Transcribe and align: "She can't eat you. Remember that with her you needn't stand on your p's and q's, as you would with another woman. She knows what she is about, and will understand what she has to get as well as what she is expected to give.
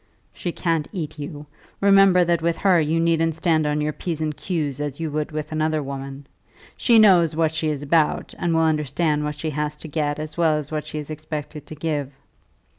"She 0.33 0.51
can't 0.51 0.87
eat 0.91 1.19
you. 1.19 1.45
Remember 1.79 2.23
that 2.23 2.41
with 2.41 2.57
her 2.57 2.79
you 2.81 2.99
needn't 2.99 3.35
stand 3.35 3.67
on 3.67 3.81
your 3.81 3.93
p's 3.93 4.19
and 4.19 4.35
q's, 4.35 4.79
as 4.81 4.99
you 4.99 5.11
would 5.11 5.31
with 5.31 5.51
another 5.51 5.83
woman. 5.83 6.25
She 6.75 6.97
knows 6.97 7.35
what 7.35 7.51
she 7.51 7.67
is 7.69 7.83
about, 7.83 8.33
and 8.39 8.51
will 8.51 8.61
understand 8.61 9.23
what 9.23 9.35
she 9.35 9.51
has 9.51 9.75
to 9.75 9.87
get 9.87 10.17
as 10.17 10.37
well 10.37 10.57
as 10.57 10.71
what 10.71 10.87
she 10.87 10.97
is 10.97 11.11
expected 11.11 11.67
to 11.67 11.75
give. 11.75 12.09